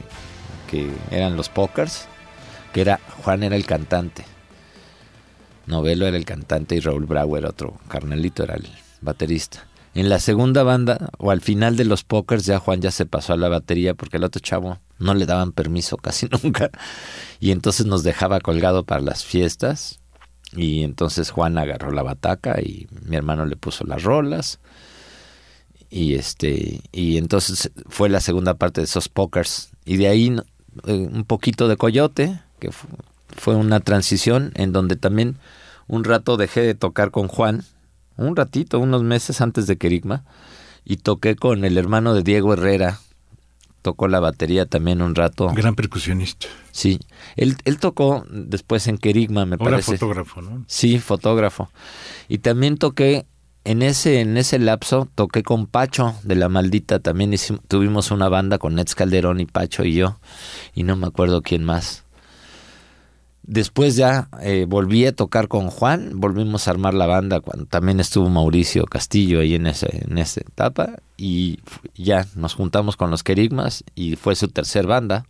que 0.70 0.92
eran 1.10 1.36
los 1.36 1.50
Pokers, 1.50 2.06
que 2.72 2.82
era 2.82 3.00
Juan 3.24 3.42
era 3.42 3.56
el 3.56 3.66
cantante. 3.66 4.26
Novelo 5.66 6.06
era 6.06 6.18
el 6.18 6.26
cantante 6.26 6.76
y 6.76 6.80
Raúl 6.80 7.08
Brauer, 7.08 7.46
otro 7.48 7.80
carnalito, 7.88 8.44
era 8.44 8.54
el 8.54 8.68
baterista. 9.02 9.66
En 9.96 10.10
la 10.10 10.20
segunda 10.20 10.62
banda, 10.62 11.10
o 11.18 11.32
al 11.32 11.42
final 11.42 11.76
de 11.76 11.86
los 11.86 12.04
Pokers, 12.04 12.46
ya 12.46 12.60
Juan 12.60 12.82
ya 12.82 12.92
se 12.92 13.08
pasó 13.08 13.34
a 13.34 13.38
la 13.38 13.50
batería 13.50 13.96
porque 13.96 14.18
el 14.18 14.24
otro 14.24 14.40
chavo 14.40 14.78
no 15.00 15.16
le 15.16 15.26
daban 15.26 15.52
permiso 15.52 15.98
casi 15.98 16.30
nunca. 16.44 16.70
Y 17.40 17.52
entonces 17.52 17.88
nos 17.88 18.04
dejaba 18.04 18.40
colgado 18.40 18.84
para 18.84 19.02
las 19.02 19.26
fiestas 19.26 20.00
y 20.58 20.84
entonces 20.84 21.30
Juan 21.30 21.58
agarró 21.58 21.92
la 21.92 22.02
bataca 22.02 22.60
y 22.60 22.88
mi 23.06 23.16
hermano 23.16 23.46
le 23.46 23.56
puso 23.56 23.86
las 23.86 24.04
rolas. 24.04 24.60
Y 25.90 26.16
este 26.16 26.82
y 26.92 27.18
entonces 27.18 27.72
fue 27.88 28.10
la 28.10 28.20
segunda 28.20 28.56
parte 28.56 28.82
de 28.82 28.86
esos 28.86 29.08
pokers 29.08 29.70
y 29.86 29.96
de 29.98 30.08
ahí 30.08 30.36
eh, 30.86 31.10
un 31.12 31.24
poquito 31.24 31.68
de 31.68 31.78
coyote, 31.78 32.42
que 32.60 32.72
fue 33.30 33.56
una 33.56 33.80
transición 33.80 34.52
en 34.56 34.74
donde 34.74 34.96
también 34.96 35.38
un 35.88 36.04
rato 36.04 36.36
dejé 36.38 36.62
de 36.62 36.74
tocar 36.74 37.12
con 37.12 37.28
Juan, 37.28 37.64
un 38.18 38.36
ratito, 38.36 38.80
unos 38.80 39.04
meses 39.04 39.40
antes 39.42 39.68
de 39.68 39.78
Kerigma, 39.78 40.24
y 40.84 40.98
toqué 40.98 41.36
con 41.36 41.64
el 41.66 41.78
hermano 41.78 42.14
de 42.14 42.24
Diego 42.24 42.54
Herrera, 42.54 43.00
tocó 43.88 44.10
la 44.10 44.20
batería 44.20 44.66
también 44.66 45.02
un 45.02 45.16
rato. 45.16 45.48
Gran 45.56 45.74
percusionista. 45.74 46.48
Sí, 46.74 47.00
él, 47.38 47.56
él 47.64 47.80
tocó 47.80 48.26
después 48.30 48.86
en 48.90 48.98
Kerigma, 48.98 49.46
me 49.46 49.56
Ahora 49.58 49.72
parece. 49.78 49.94
fotógrafo, 49.98 50.42
¿no? 50.42 50.66
Sí, 50.68 51.00
fotógrafo. 51.00 51.70
Y 52.28 52.40
también 52.40 52.78
toqué, 52.78 53.26
en 53.64 53.82
ese, 53.84 54.20
en 54.20 54.36
ese 54.36 54.60
lapso, 54.60 55.08
toqué 55.16 55.42
con 55.42 55.68
Pacho 55.68 56.16
de 56.24 56.36
la 56.36 56.50
Maldita. 56.50 57.00
También 57.00 57.32
hicimos- 57.34 57.62
tuvimos 57.70 58.12
una 58.12 58.28
banda 58.28 58.58
con 58.58 58.76
Nets 58.76 58.94
Calderón 58.94 59.40
y 59.40 59.46
Pacho 59.46 59.86
y 59.86 59.94
yo. 59.94 60.20
Y 60.76 60.84
no 60.84 60.98
me 60.98 61.08
acuerdo 61.08 61.42
quién 61.42 61.64
más. 61.64 62.04
Después 63.48 63.96
ya 63.96 64.28
eh, 64.42 64.66
volví 64.68 65.06
a 65.06 65.16
tocar 65.16 65.48
con 65.48 65.70
Juan, 65.70 66.20
volvimos 66.20 66.68
a 66.68 66.72
armar 66.72 66.94
la 66.94 67.06
banda 67.06 67.40
cuando 67.40 67.66
también 67.66 68.02
estuvo 68.02 68.28
Mauricio 68.28 68.86
Castillo 68.86 69.40
ahí 69.40 69.56
en, 69.56 69.68
ese, 69.68 70.04
en 70.06 70.18
esa 70.18 70.42
etapa 70.42 70.98
y 71.16 71.60
ya 71.96 72.28
nos 72.36 72.56
juntamos 72.56 72.98
con 72.98 73.10
los 73.10 73.24
Querigmas 73.24 73.86
y 73.96 74.18
fue 74.18 74.36
su 74.36 74.50
tercer 74.50 74.86
banda. 74.86 75.26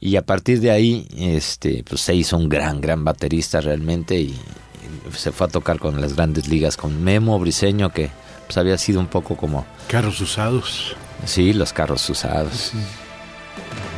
Y 0.00 0.16
a 0.16 0.26
partir 0.26 0.60
de 0.60 0.72
ahí 0.72 1.06
este, 1.16 1.84
pues, 1.88 2.00
se 2.00 2.16
hizo 2.16 2.36
un 2.36 2.48
gran, 2.48 2.80
gran 2.80 3.04
baterista 3.04 3.60
realmente 3.60 4.18
y, 4.18 4.34
y 4.34 5.16
se 5.16 5.30
fue 5.30 5.46
a 5.46 5.50
tocar 5.50 5.78
con 5.78 6.00
las 6.00 6.16
grandes 6.16 6.48
ligas, 6.48 6.76
con 6.76 7.04
Memo 7.04 7.38
Briseño 7.38 7.92
que 7.92 8.10
pues, 8.46 8.58
había 8.58 8.78
sido 8.78 8.98
un 8.98 9.06
poco 9.06 9.36
como, 9.36 9.64
Carros 9.86 10.20
usados. 10.20 10.96
sí, 11.24 11.52
los 11.52 11.72
carros 11.72 12.10
usados. 12.10 12.72
Ámame 12.74 13.93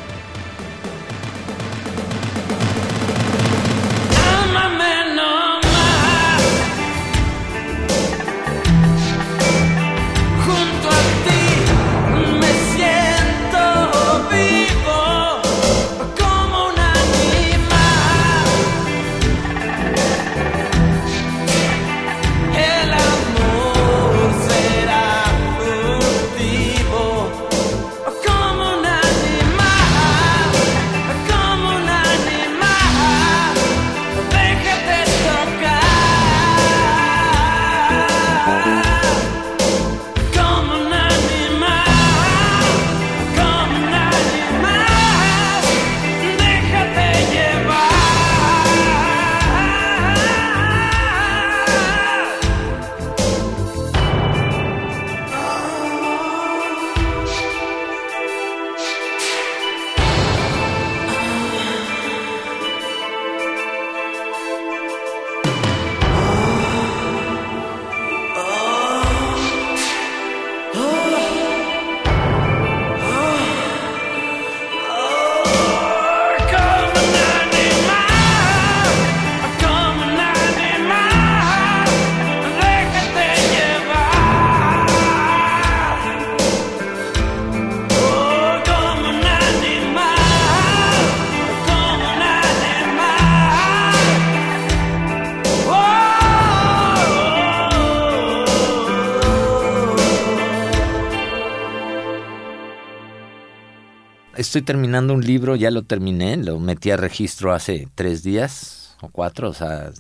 Estoy 104.57 104.65
terminando 104.65 105.13
un 105.13 105.21
libro, 105.23 105.55
ya 105.55 105.71
lo 105.71 105.83
terminé, 105.83 106.39
lo 106.39 106.59
metí 106.59 106.91
a 106.91 106.97
registro 106.97 107.53
hace 107.53 107.89
tres 107.95 108.23
días 108.23 108.97
o 109.03 109.11
cuatro, 109.11 109.51
o 109.51 109.53
sea, 109.53 109.93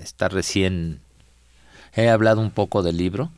está 0.00 0.28
recién... 0.28 1.00
He 1.92 2.08
hablado 2.08 2.40
un 2.40 2.52
poco 2.52 2.84
del 2.84 2.96
libro 2.96 3.32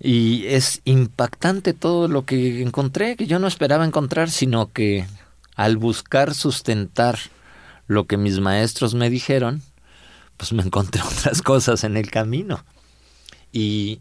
y 0.00 0.46
es 0.46 0.80
impactante 0.84 1.74
todo 1.74 2.08
lo 2.08 2.24
que 2.24 2.60
encontré, 2.60 3.14
que 3.14 3.28
yo 3.28 3.38
no 3.38 3.46
esperaba 3.46 3.84
encontrar, 3.84 4.30
sino 4.30 4.72
que 4.72 5.06
al 5.54 5.76
buscar 5.76 6.34
sustentar 6.34 7.20
lo 7.86 8.08
que 8.08 8.16
mis 8.16 8.40
maestros 8.40 8.94
me 8.94 9.10
dijeron, 9.10 9.62
pues 10.38 10.52
me 10.52 10.64
encontré 10.64 11.02
otras 11.18 11.40
cosas 11.40 11.84
en 11.84 11.96
el 11.96 12.10
camino. 12.10 12.64
Y, 13.52 14.00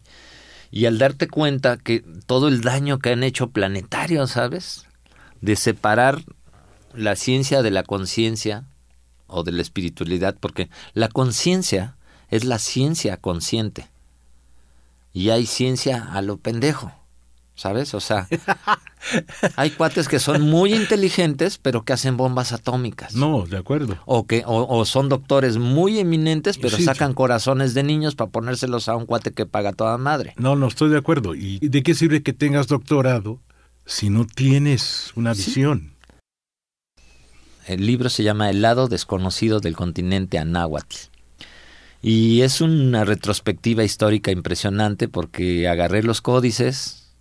y 0.72 0.88
al 0.88 0.98
darte 0.98 1.28
cuenta 1.28 1.78
que 1.78 2.04
todo 2.26 2.48
el 2.48 2.62
daño 2.62 2.98
que 2.98 3.12
han 3.12 3.22
hecho 3.22 3.52
planetario, 3.52 4.26
¿sabes? 4.26 4.88
De 5.42 5.56
separar 5.56 6.22
la 6.94 7.16
ciencia 7.16 7.62
de 7.62 7.72
la 7.72 7.84
conciencia 7.84 8.66
o 9.28 9.44
de 9.44 9.52
la 9.52 9.62
espiritualidad, 9.62 10.36
porque 10.40 10.70
la 10.94 11.08
conciencia 11.08 11.96
es 12.30 12.44
la 12.46 12.60
ciencia 12.60 13.18
consciente 13.18 13.88
y 15.14 15.30
hay 15.30 15.46
ciencia 15.46 16.10
a 16.14 16.22
lo 16.22 16.38
pendejo, 16.38 16.92
¿sabes? 17.56 17.94
O 17.94 18.00
sea, 18.00 18.28
hay 19.56 19.72
cuates 19.72 20.08
que 20.08 20.20
son 20.20 20.42
muy 20.42 20.74
inteligentes 20.74 21.58
pero 21.58 21.84
que 21.84 21.94
hacen 21.94 22.18
bombas 22.18 22.52
atómicas. 22.52 23.16
No, 23.16 23.46
de 23.46 23.58
acuerdo. 23.58 23.98
O, 24.06 24.26
que, 24.28 24.44
o, 24.46 24.66
o 24.78 24.86
son 24.86 25.10
doctores 25.10 25.58
muy 25.58 26.00
eminentes, 26.00 26.58
pero 26.58 26.78
Sí, 26.78 26.84
sacan 26.84 27.12
sí. 27.12 27.16
corazones 27.16 27.74
de 27.74 27.84
niños 27.84 28.16
para 28.16 28.32
ponérselos 28.32 28.88
a 28.90 28.96
un 28.96 29.06
cuate 29.06 29.32
que 29.32 29.46
paga 29.46 29.74
toda 29.74 29.98
madre. 29.98 30.34
No, 30.38 30.56
no 30.56 30.68
estoy 30.68 30.90
de 30.90 30.98
acuerdo. 30.98 31.36
¿Y 31.36 31.60
de 31.60 31.84
qué 31.84 31.94
sirve 31.94 32.22
que 32.24 32.34
tengas 32.34 32.68
doctorado 32.68 33.40
si 33.86 34.10
no 34.10 34.26
tienes 34.26 35.12
una 35.16 35.36
Sí. 35.36 35.46
visión? 35.46 35.94
El 37.68 37.86
libro 37.86 38.10
se 38.10 38.24
llama 38.24 38.50
El 38.50 38.62
lado 38.62 38.88
desconocido 38.88 39.60
del 39.60 39.76
continente 39.76 40.40
Anáhuatl. 40.40 40.96
Y 42.02 42.42
es 42.42 42.62
una 42.62 43.06
retrospectiva 43.06 43.84
histórica 43.84 44.32
impresionante 44.32 45.08
porque 45.08 45.68
agarré 45.68 46.02
los 46.02 46.22
códices. 46.22 47.12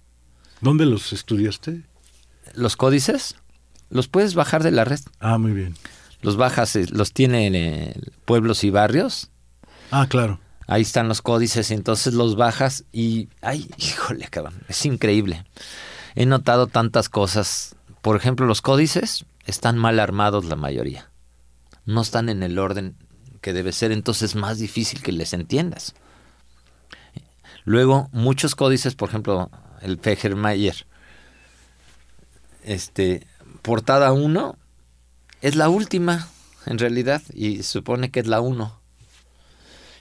¿Dónde 0.62 0.86
los 0.86 1.12
estudiaste? 1.12 1.82
Los 2.54 2.76
códices 2.76 3.36
los 3.90 4.08
puedes 4.08 4.34
bajar 4.34 4.62
de 4.62 4.70
la 4.70 4.84
red. 4.84 5.00
Ah, 5.18 5.36
muy 5.36 5.52
bien. 5.52 5.74
Los 6.22 6.36
bajas, 6.36 6.74
eh, 6.76 6.86
los 6.90 7.12
tiene 7.12 7.46
en 7.46 7.54
eh, 7.54 7.94
pueblos 8.24 8.64
y 8.64 8.70
barrios. 8.70 9.30
Ah, 9.90 10.06
claro. 10.08 10.40
Ahí 10.66 10.82
están 10.82 11.08
los 11.08 11.20
códices, 11.20 11.70
entonces 11.70 12.14
los 12.14 12.36
bajas 12.36 12.84
y, 12.92 13.28
ay, 13.42 13.68
híjole, 13.76 14.28
cabrón, 14.28 14.62
es 14.68 14.86
increíble. 14.86 15.44
He 16.20 16.26
notado 16.26 16.66
tantas 16.66 17.09
cosas. 17.09 17.76
Por 18.02 18.14
ejemplo, 18.14 18.44
los 18.44 18.61
códices 18.61 19.24
están 19.46 19.78
mal 19.78 19.98
armados 19.98 20.44
la 20.44 20.54
mayoría. 20.54 21.09
No 21.87 22.02
están 22.02 22.28
en 22.28 22.42
el 22.42 22.59
orden 22.59 22.94
que 23.40 23.54
debe 23.54 23.72
ser, 23.72 23.90
entonces 23.90 24.33
es 24.33 24.37
más 24.37 24.59
difícil 24.59 25.02
que 25.02 25.12
les 25.12 25.33
entiendas. 25.33 25.94
Luego, 27.64 28.11
muchos 28.12 28.54
códices, 28.54 28.94
por 28.96 29.09
ejemplo, 29.09 29.50
el 29.80 29.98
Fegermayer, 29.98 30.87
este, 32.64 33.26
portada 33.62 34.12
1 34.12 34.56
es 35.40 35.56
la 35.56 35.70
última, 35.70 36.28
en 36.66 36.78
realidad, 36.78 37.22
y 37.33 37.62
supone 37.62 38.11
que 38.11 38.20
es 38.20 38.26
la 38.26 38.42
1. 38.42 38.78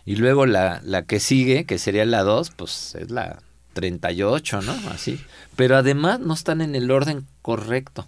Y 0.04 0.18
luego 0.18 0.46
la, 0.46 0.82
la 0.84 1.04
que 1.04 1.22
sigue, 1.22 1.64
que 1.64 1.78
sería 1.78 2.04
la 2.06 2.24
2, 2.24 2.52
pues 2.58 2.96
es 2.96 3.10
la 3.10 3.40
38, 3.80 4.62
¿no? 4.62 4.74
Así. 4.90 5.24
Pero 5.56 5.78
además 5.78 6.20
no 6.20 6.34
están 6.34 6.60
en 6.60 6.76
el 6.76 6.92
orden 6.92 7.26
correcto. 7.42 8.08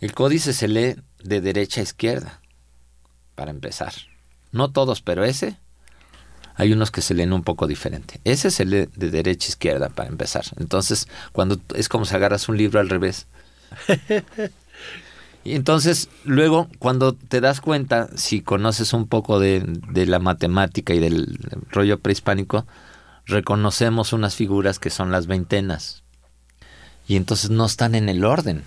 El 0.00 0.14
códice 0.14 0.52
se 0.52 0.68
lee 0.68 0.94
de 1.22 1.40
derecha 1.40 1.80
a 1.80 1.84
izquierda, 1.84 2.40
para 3.34 3.50
empezar. 3.50 3.92
No 4.52 4.70
todos, 4.70 5.02
pero 5.02 5.24
ese 5.24 5.58
hay 6.54 6.72
unos 6.72 6.92
que 6.92 7.02
se 7.02 7.14
leen 7.14 7.32
un 7.32 7.42
poco 7.42 7.66
diferente. 7.66 8.20
Ese 8.22 8.52
se 8.52 8.64
lee 8.64 8.88
de 8.94 9.10
derecha 9.10 9.46
a 9.46 9.50
izquierda, 9.50 9.88
para 9.88 10.08
empezar. 10.08 10.44
Entonces, 10.58 11.08
cuando 11.32 11.60
es 11.74 11.88
como 11.88 12.04
si 12.04 12.14
agarras 12.14 12.48
un 12.48 12.56
libro 12.56 12.78
al 12.78 12.88
revés. 12.88 13.26
Y 15.46 15.56
entonces, 15.56 16.08
luego, 16.24 16.68
cuando 16.78 17.12
te 17.12 17.42
das 17.42 17.60
cuenta, 17.60 18.08
si 18.16 18.40
conoces 18.40 18.94
un 18.94 19.06
poco 19.06 19.38
de, 19.38 19.62
de 19.90 20.06
la 20.06 20.18
matemática 20.18 20.94
y 20.94 21.00
del 21.00 21.38
rollo 21.70 22.00
prehispánico, 22.00 22.64
reconocemos 23.26 24.12
unas 24.12 24.34
figuras 24.34 24.78
que 24.78 24.90
son 24.90 25.10
las 25.12 25.26
veintenas. 25.26 26.02
y 27.06 27.16
entonces 27.16 27.50
no 27.50 27.66
están 27.66 27.94
en 27.94 28.08
el 28.08 28.24
orden. 28.24 28.64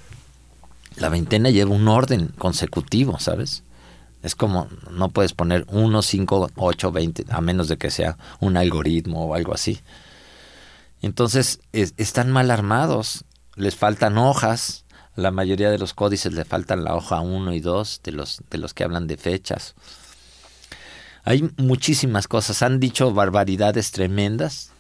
La 0.96 1.10
veintena 1.10 1.50
lleva 1.50 1.72
un 1.72 1.88
orden 1.88 2.28
consecutivo, 2.38 3.18
¿sabes? 3.20 3.64
Es 4.22 4.36
como, 4.36 4.68
no 4.92 5.10
puedes 5.10 5.34
poner 5.34 5.66
1, 5.70 6.02
5, 6.04 6.52
8, 6.56 6.92
20, 6.92 7.26
a 7.30 7.42
menos 7.42 7.68
de 7.68 7.78
que 7.78 7.90
sea 7.90 8.18
un 8.40 8.56
algoritmo 8.58 9.26
o 9.26 9.34
algo 9.34 9.56
así. 9.56 9.80
Entonces, 11.02 11.60
es- 11.74 11.94
están 11.98 12.32
mal 12.32 12.52
armados, 12.52 13.26
les 13.56 13.76
faltan 13.76 14.18
hojas, 14.18 14.86
la 15.16 15.32
mayoría 15.32 15.70
de 15.72 15.80
los 15.80 15.94
códices 15.94 16.34
le 16.34 16.46
faltan 16.46 16.84
la 16.84 16.96
hoja 16.96 17.22
1 17.22 17.54
y 17.54 17.60
2 17.60 18.02
de 18.04 18.12
los, 18.12 18.42
de 18.50 18.58
los 18.60 18.74
que 18.74 18.84
hablan 18.84 19.08
de 19.08 19.18
fechas. 19.18 19.74
Hay 21.28 21.52
muchísimas 21.58 22.26
cosas, 22.30 22.62
han 22.62 22.80
dicho 22.80 23.14
barbaridades 23.14 23.92
tremendas 23.92 24.72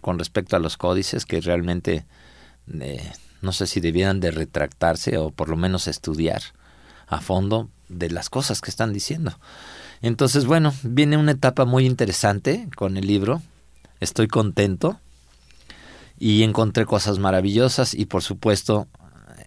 con 0.00 0.18
respecto 0.18 0.56
a 0.56 0.58
los 0.58 0.78
códices 0.78 1.26
que 1.26 1.42
realmente 1.42 2.06
eh, 2.80 3.12
no 3.42 3.52
sé 3.52 3.66
si 3.66 3.78
debieran 3.78 4.20
de 4.20 4.30
retractarse 4.30 5.18
o 5.18 5.28
por 5.28 5.50
lo 5.50 5.56
menos 5.56 5.86
estudiar 5.86 6.40
a 7.08 7.20
fondo 7.20 7.68
de 7.90 8.08
las 8.08 8.30
cosas 8.30 8.62
que 8.62 8.70
están 8.70 8.94
diciendo. 8.94 9.38
Entonces, 10.00 10.46
bueno, 10.46 10.72
viene 10.82 11.18
una 11.18 11.32
etapa 11.32 11.66
muy 11.66 11.84
interesante 11.84 12.66
con 12.74 12.96
el 12.96 13.06
libro. 13.06 13.42
Estoy 14.00 14.28
contento 14.28 14.98
y 16.18 16.42
encontré 16.42 16.86
cosas 16.86 17.18
maravillosas 17.18 17.92
y 17.92 18.06
por 18.06 18.22
supuesto 18.22 18.88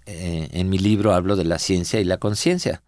eh, 0.05 0.47
en 0.51 0.69
mi 0.69 0.77
libro 0.77 1.15
hablo 1.15 1.35
de 1.35 1.45
la 1.45 1.57
ciencia 1.57 1.99
y 1.99 2.03
la 2.03 2.17
conciencia. 2.17 2.83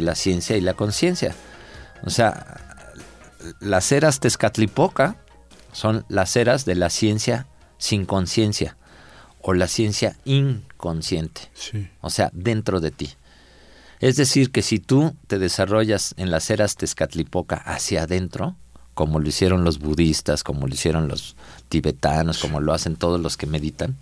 De 0.00 0.06
la 0.06 0.14
ciencia 0.14 0.56
y 0.56 0.60
la 0.60 0.74
conciencia. 0.74 1.34
O 2.02 2.10
sea, 2.10 2.56
las 3.60 3.92
eras 3.92 4.20
Tezcatlipoca 4.20 5.16
son 5.72 6.04
las 6.08 6.36
eras 6.36 6.64
de 6.64 6.74
la 6.74 6.90
ciencia 6.90 7.46
sin 7.78 8.04
conciencia 8.06 8.76
o 9.42 9.54
la 9.54 9.68
ciencia 9.68 10.16
inconsciente, 10.24 11.42
Sí. 11.54 11.88
o 12.00 12.10
sea, 12.10 12.30
dentro 12.34 12.80
de 12.80 12.90
ti. 12.90 13.14
Es 14.00 14.16
decir, 14.16 14.50
que 14.50 14.62
si 14.62 14.78
tú 14.78 15.14
te 15.26 15.38
desarrollas 15.38 16.14
en 16.16 16.30
las 16.30 16.50
eras 16.50 16.76
Tezcatlipoca 16.76 17.56
hacia 17.56 18.02
adentro, 18.02 18.56
como 18.94 19.18
lo 19.18 19.28
hicieron 19.28 19.64
los 19.64 19.78
budistas, 19.78 20.42
como 20.42 20.66
lo 20.66 20.74
hicieron 20.74 21.08
los 21.08 21.36
tibetanos, 21.68 22.38
como 22.38 22.60
lo 22.60 22.72
hacen 22.74 22.96
todos 22.96 23.20
los 23.20 23.36
que 23.36 23.46
meditan, 23.46 23.96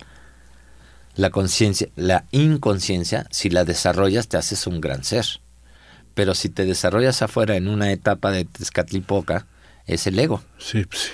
la 1.15 1.29
conciencia, 1.31 1.89
la 1.95 2.25
inconsciencia, 2.31 3.25
si 3.29 3.49
la 3.49 3.65
desarrollas 3.65 4.27
te 4.27 4.37
haces 4.37 4.67
un 4.67 4.79
gran 4.81 5.03
ser. 5.03 5.25
Pero 6.19 6.35
si 6.35 6.49
te 6.49 6.65
desarrollas 6.65 7.21
afuera 7.21 7.55
en 7.55 7.69
una 7.69 7.93
etapa 7.93 8.29
de 8.29 8.43
Tezcatlipoca, 8.43 9.45
es 9.85 10.05
el 10.05 10.19
ego. 10.19 10.43
Sí, 10.57 10.83
pues 10.83 11.03
sí. 11.03 11.11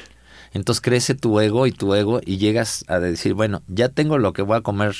Entonces 0.53 0.81
crece 0.81 1.13
tu 1.13 1.39
ego 1.39 1.67
y 1.67 1.71
tu 1.71 1.93
ego 1.93 2.21
y 2.25 2.37
llegas 2.37 2.85
a 2.87 2.97
decir, 2.97 3.35
bueno, 3.35 3.61
ya 3.67 3.89
tengo 3.89 4.17
lo 4.17 4.33
que 4.33 4.41
voy 4.41 4.57
a 4.57 4.61
comer 4.61 4.95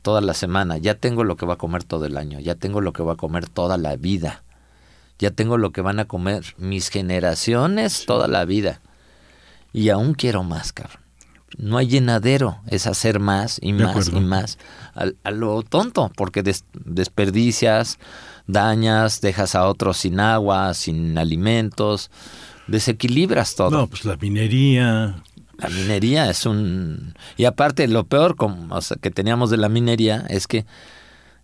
toda 0.00 0.20
la 0.20 0.32
semana, 0.34 0.78
ya 0.78 0.94
tengo 0.94 1.24
lo 1.24 1.34
que 1.36 1.44
voy 1.44 1.54
a 1.54 1.58
comer 1.58 1.82
todo 1.82 2.04
el 2.06 2.16
año, 2.18 2.38
ya 2.38 2.54
tengo 2.54 2.80
lo 2.80 2.92
que 2.92 3.02
voy 3.02 3.14
a 3.14 3.16
comer 3.16 3.48
toda 3.48 3.78
la 3.78 3.96
vida, 3.96 4.44
ya 5.18 5.32
tengo 5.32 5.58
lo 5.58 5.72
que 5.72 5.80
van 5.80 5.98
a 5.98 6.04
comer 6.04 6.44
mis 6.56 6.88
generaciones 6.88 8.06
toda 8.06 8.28
la 8.28 8.44
vida. 8.44 8.80
Y 9.72 9.88
aún 9.88 10.14
quiero 10.14 10.44
más, 10.44 10.72
cabrón. 10.72 11.02
No 11.58 11.78
hay 11.78 11.88
llenadero, 11.88 12.60
es 12.68 12.86
hacer 12.86 13.18
más 13.18 13.58
y 13.60 13.72
De 13.72 13.82
más 13.82 13.90
acuerdo. 13.90 14.18
y 14.18 14.20
más. 14.20 14.56
A, 14.94 15.06
a 15.24 15.30
lo 15.32 15.62
tonto, 15.64 16.12
porque 16.16 16.42
des- 16.44 16.64
desperdicias, 16.72 17.98
dañas, 18.46 19.20
dejas 19.20 19.54
a 19.54 19.66
otros 19.66 19.98
sin 19.98 20.20
agua, 20.20 20.74
sin 20.74 21.18
alimentos, 21.18 22.10
desequilibras 22.66 23.54
todo. 23.54 23.70
No, 23.70 23.86
pues 23.86 24.04
la 24.04 24.16
minería. 24.16 25.22
La 25.58 25.68
minería 25.68 26.28
es 26.30 26.46
un... 26.46 27.14
Y 27.36 27.44
aparte, 27.44 27.86
lo 27.88 28.04
peor 28.04 28.36
como, 28.36 28.74
o 28.74 28.80
sea, 28.80 28.96
que 29.00 29.10
teníamos 29.10 29.50
de 29.50 29.58
la 29.58 29.68
minería 29.68 30.24
es 30.28 30.46
que 30.46 30.64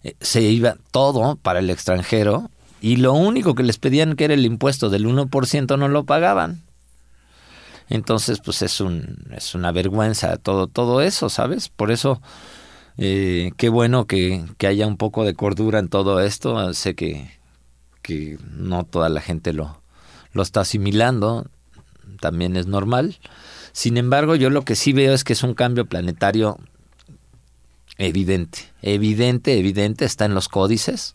eh, 0.02 0.14
se 0.20 0.42
iba 0.42 0.76
todo 0.90 1.36
para 1.36 1.60
el 1.60 1.70
extranjero 1.70 2.50
y 2.80 2.96
lo 2.96 3.12
único 3.12 3.54
que 3.54 3.62
les 3.62 3.78
pedían 3.78 4.16
que 4.16 4.24
era 4.24 4.34
el 4.34 4.46
impuesto 4.46 4.90
del 4.90 5.06
1% 5.06 5.78
no 5.78 5.88
lo 5.88 6.04
pagaban. 6.04 6.62
Entonces, 7.88 8.40
pues 8.44 8.62
es, 8.62 8.80
un, 8.80 9.16
es 9.34 9.54
una 9.54 9.72
vergüenza 9.72 10.36
todo, 10.36 10.66
todo 10.66 11.00
eso, 11.00 11.28
¿sabes? 11.28 11.68
Por 11.68 11.90
eso, 11.90 12.20
eh, 12.98 13.52
qué 13.56 13.68
bueno 13.68 14.06
que, 14.06 14.44
que 14.58 14.66
haya 14.66 14.86
un 14.86 14.96
poco 14.96 15.24
de 15.24 15.34
cordura 15.34 15.78
en 15.78 15.88
todo 15.88 16.20
esto. 16.20 16.74
Sé 16.74 16.94
que, 16.94 17.30
que 18.02 18.38
no 18.52 18.84
toda 18.84 19.08
la 19.08 19.20
gente 19.20 19.52
lo, 19.52 19.80
lo 20.32 20.42
está 20.42 20.60
asimilando, 20.60 21.46
también 22.20 22.56
es 22.56 22.66
normal. 22.66 23.18
Sin 23.72 23.96
embargo, 23.96 24.34
yo 24.34 24.50
lo 24.50 24.62
que 24.62 24.74
sí 24.74 24.92
veo 24.92 25.14
es 25.14 25.24
que 25.24 25.32
es 25.32 25.42
un 25.42 25.54
cambio 25.54 25.86
planetario 25.86 26.58
evidente, 27.96 28.60
evidente, 28.82 29.58
evidente, 29.58 30.04
está 30.04 30.24
en 30.24 30.34
los 30.34 30.48
códices. 30.48 31.14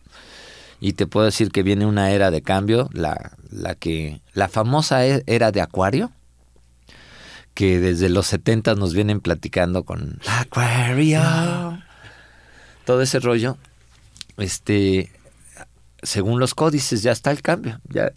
Y 0.80 0.94
te 0.94 1.06
puedo 1.06 1.26
decir 1.26 1.50
que 1.50 1.62
viene 1.62 1.86
una 1.86 2.10
era 2.10 2.30
de 2.30 2.42
cambio, 2.42 2.90
la, 2.92 3.32
la 3.50 3.74
que, 3.74 4.20
la 4.32 4.48
famosa 4.48 5.06
e- 5.06 5.22
era 5.26 5.50
de 5.52 5.60
Acuario, 5.60 6.10
que 7.54 7.80
desde 7.80 8.08
los 8.08 8.26
70 8.26 8.74
nos 8.74 8.94
vienen 8.94 9.20
platicando 9.20 9.84
con 9.84 10.20
Acuario. 10.26 11.22
Todo 12.84 13.00
ese 13.00 13.20
rollo, 13.20 13.56
este, 14.36 15.10
según 16.02 16.40
los 16.40 16.54
códices 16.54 17.02
ya 17.02 17.12
está 17.12 17.30
el 17.30 17.40
cambio, 17.40 17.80
ya 17.88 18.12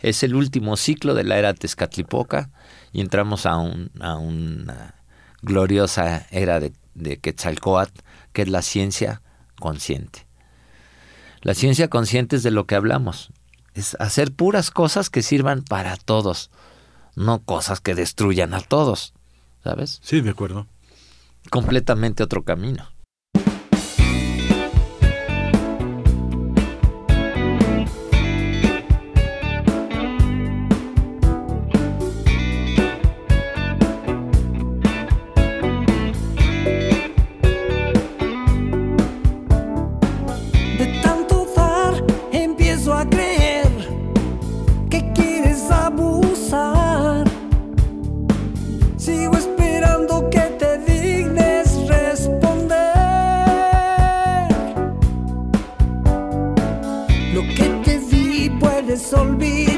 es 0.00 0.22
el 0.22 0.34
último 0.34 0.76
ciclo 0.76 1.14
de 1.14 1.24
la 1.24 1.38
era 1.38 1.54
Tezcatlipoca 1.54 2.50
y 2.92 3.00
entramos 3.00 3.46
a, 3.46 3.56
un, 3.56 3.90
a 4.00 4.16
una 4.16 4.96
gloriosa 5.40 6.26
era 6.30 6.60
de, 6.60 6.72
de 6.94 7.18
Quetzalcoatl, 7.18 8.00
que 8.32 8.42
es 8.42 8.48
la 8.48 8.62
ciencia 8.62 9.22
consciente. 9.58 10.26
La 11.40 11.54
ciencia 11.54 11.88
consciente 11.88 12.36
es 12.36 12.42
de 12.42 12.50
lo 12.50 12.66
que 12.66 12.74
hablamos, 12.74 13.30
es 13.74 13.96
hacer 13.98 14.32
puras 14.32 14.70
cosas 14.70 15.08
que 15.08 15.22
sirvan 15.22 15.62
para 15.62 15.96
todos, 15.96 16.50
no 17.14 17.42
cosas 17.42 17.80
que 17.80 17.94
destruyan 17.94 18.54
a 18.54 18.60
todos. 18.60 19.14
¿sabes? 19.62 20.00
Sí, 20.02 20.20
de 20.20 20.30
acuerdo. 20.30 20.66
Completamente 21.50 22.22
otro 22.22 22.42
camino. 22.44 22.91
Lo 57.32 57.40
que 57.42 57.64
te 57.82 57.98
di 57.98 58.50
puedes 58.60 59.10
olvidar, 59.14 59.71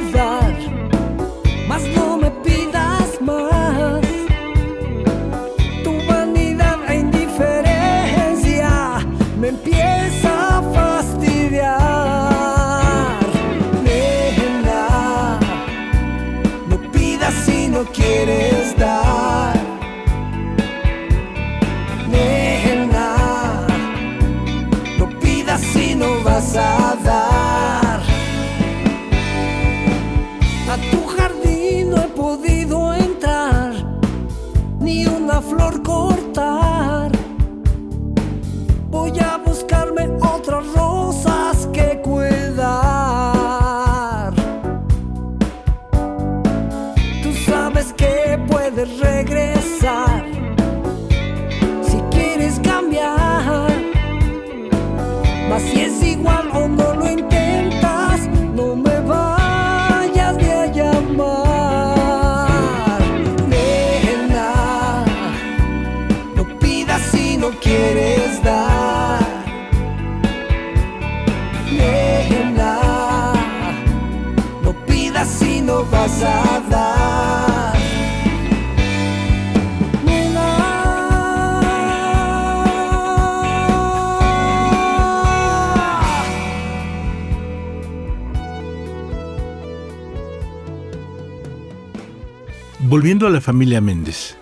familia 93.44 93.83
Méndez. 93.83 94.38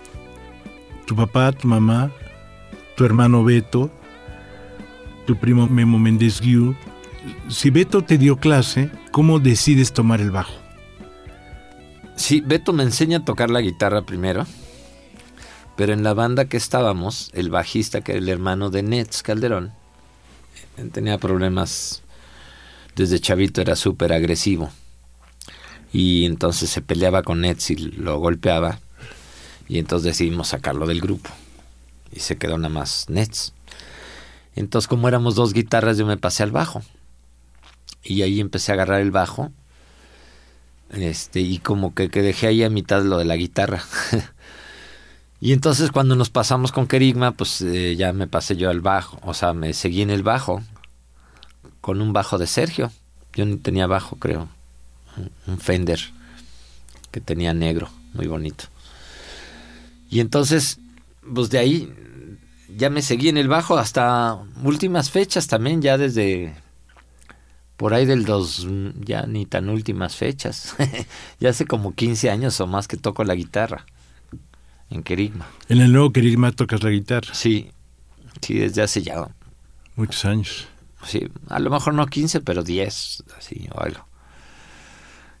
Tu 1.05 1.13
papá, 1.13 1.51
tu 1.51 1.67
mamá, 1.67 2.09
tu 2.95 3.03
hermano 3.03 3.43
Beto, 3.43 3.91
tu 5.27 5.35
primo 5.35 5.67
Memo 5.67 5.99
Méndez 5.99 6.39
Guiú. 6.39 6.73
Si 7.49 7.69
Beto 7.69 8.05
te 8.05 8.17
dio 8.17 8.37
clase, 8.37 8.89
¿cómo 9.11 9.39
decides 9.39 9.91
tomar 9.91 10.21
el 10.21 10.31
bajo? 10.31 10.53
Sí, 12.15 12.39
Beto 12.39 12.71
me 12.71 12.83
enseña 12.83 13.17
a 13.17 13.25
tocar 13.25 13.49
la 13.49 13.59
guitarra 13.59 14.03
primero. 14.03 14.47
Pero 15.75 15.91
en 15.91 16.03
la 16.03 16.13
banda 16.13 16.45
que 16.45 16.55
estábamos, 16.55 17.29
el 17.33 17.49
bajista, 17.49 17.99
que 17.99 18.13
era 18.13 18.21
el 18.21 18.29
hermano 18.29 18.69
de 18.69 18.83
Nets 18.83 19.21
Calderón, 19.21 19.73
tenía 20.93 21.17
problemas. 21.17 22.03
Desde 22.95 23.19
chavito 23.19 23.59
era 23.59 23.75
súper 23.75 24.13
agresivo. 24.13 24.71
Y 25.91 26.23
entonces 26.23 26.69
se 26.69 26.81
peleaba 26.81 27.21
con 27.21 27.41
Nets 27.41 27.69
y 27.71 27.75
lo 27.75 28.17
golpeaba. 28.19 28.79
Y 29.67 29.79
entonces 29.79 30.05
decidimos 30.05 30.49
sacarlo 30.49 30.85
del 30.87 31.01
grupo. 31.01 31.29
Y 32.11 32.19
se 32.19 32.37
quedó 32.37 32.57
nada 32.57 32.73
más 32.73 33.05
Nets. 33.09 33.53
Entonces, 34.55 34.87
como 34.87 35.07
éramos 35.07 35.35
dos 35.35 35.53
guitarras, 35.53 35.97
yo 35.97 36.05
me 36.05 36.17
pasé 36.17 36.43
al 36.43 36.51
bajo. 36.51 36.83
Y 38.03 38.21
ahí 38.21 38.39
empecé 38.39 38.71
a 38.71 38.75
agarrar 38.75 39.01
el 39.01 39.11
bajo. 39.11 39.51
Este, 40.91 41.39
y 41.39 41.57
como 41.57 41.95
que, 41.95 42.09
que 42.09 42.21
dejé 42.21 42.47
ahí 42.47 42.63
a 42.63 42.69
mitad 42.69 43.01
lo 43.03 43.17
de 43.17 43.25
la 43.25 43.35
guitarra. 43.35 43.83
y 45.41 45.53
entonces 45.53 45.91
cuando 45.91 46.15
nos 46.15 46.29
pasamos 46.29 46.71
con 46.71 46.85
Kerigma, 46.85 47.31
pues 47.31 47.61
eh, 47.61 47.95
ya 47.95 48.13
me 48.13 48.27
pasé 48.27 48.55
yo 48.55 48.69
al 48.69 48.81
bajo. 48.81 49.19
O 49.23 49.33
sea, 49.33 49.53
me 49.53 49.73
seguí 49.73 50.01
en 50.03 50.11
el 50.11 50.21
bajo. 50.23 50.61
Con 51.81 51.99
un 52.01 52.13
bajo 52.13 52.37
de 52.37 52.45
Sergio. 52.47 52.91
Yo 53.33 53.45
ni 53.45 53.57
tenía 53.57 53.87
bajo, 53.87 54.17
creo. 54.17 54.47
Un- 55.17 55.31
Un 55.47 55.59
Fender. 55.59 55.99
Que 57.11 57.21
tenía 57.21 57.53
negro. 57.53 57.89
Muy 58.13 58.27
bonito. 58.27 58.65
Y 60.13 60.19
entonces, 60.19 60.79
pues 61.33 61.49
de 61.49 61.57
ahí 61.57 61.91
ya 62.77 62.91
me 62.91 63.01
seguí 63.01 63.29
en 63.29 63.37
el 63.37 63.47
bajo 63.47 63.79
hasta 63.79 64.37
últimas 64.63 65.09
fechas 65.09 65.47
también, 65.47 65.81
ya 65.81 65.97
desde 65.97 66.53
por 67.77 67.95
ahí 67.95 68.05
del 68.05 68.23
dos, 68.23 68.67
ya 68.99 69.25
ni 69.25 69.47
tan 69.47 69.69
últimas 69.69 70.15
fechas. 70.15 70.75
ya 71.39 71.49
hace 71.49 71.65
como 71.65 71.95
15 71.95 72.29
años 72.29 72.61
o 72.61 72.67
más 72.67 72.87
que 72.87 72.95
toco 72.95 73.23
la 73.23 73.33
guitarra 73.33 73.87
en 74.91 75.01
Kerigma. 75.01 75.47
En 75.67 75.81
el 75.81 75.91
nuevo 75.91 76.11
Querigma 76.11 76.51
tocas 76.51 76.83
la 76.83 76.91
guitarra. 76.91 77.33
Sí, 77.33 77.71
sí, 78.39 78.53
desde 78.53 78.83
hace 78.83 79.01
ya, 79.01 79.27
Muchos 79.95 80.25
años. 80.25 80.67
sí, 81.07 81.27
a 81.49 81.57
lo 81.57 81.71
mejor 81.71 81.95
no 81.95 82.05
15, 82.05 82.41
pero 82.41 82.63
10, 82.63 83.23
así 83.35 83.67
o 83.73 83.79
algo. 83.81 84.05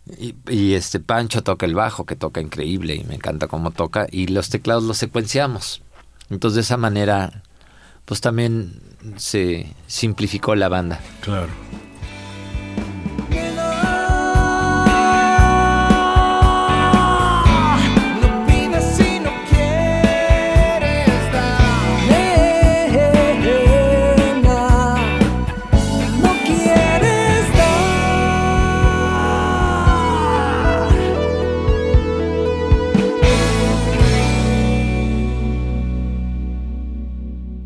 Y, 0.05 0.73
este 0.73 0.99
Pancho 0.99 1.43
toca 1.43 1.65
el 1.65 1.75
bajo, 1.75 2.05
que 2.05 2.15
toca 2.15 2.41
increíble 2.41 2.95
y 2.95 3.03
me 3.03 3.15
encanta 3.15 3.47
cómo 3.47 3.71
toca, 3.71 4.07
y 4.11 4.27
los 4.27 4.49
teclados 4.49 4.83
los 4.83 4.97
secuenciamos. 4.97 5.81
Entonces 6.29 6.55
de 6.55 6.61
esa 6.61 6.77
manera, 6.77 7.43
pues 8.05 8.21
también 8.21 8.81
se 9.15 9.73
simplificó 9.87 10.55
la 10.55 10.69
banda. 10.69 10.99
Claro. 11.21 11.49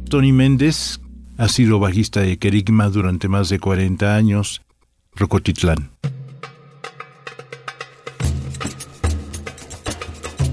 Tony 0.10 0.32
Méndez 0.32 1.00
ha 1.38 1.50
sido 1.50 1.80
bajista 1.80 2.22
de 2.22 2.38
Querigma 2.38 2.90
durante 2.90 3.28
más 3.28 3.50
de 3.50 3.60
40 3.60 4.16
años. 4.16 4.62
Rocotitlán. 5.16 5.92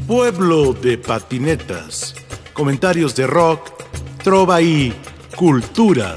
Pueblo 0.07 0.73
de 0.73 0.99
patinetas. 0.99 2.15
Comentarios 2.53 3.15
de 3.17 3.27
rock, 3.27 3.71
trova 4.23 4.61
y 4.61 4.93
cultura. 5.37 6.17